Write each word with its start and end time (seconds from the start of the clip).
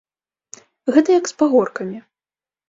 Гэта 0.95 1.09
як 1.19 1.25
з 1.33 1.37
пагоркамі. 1.43 1.99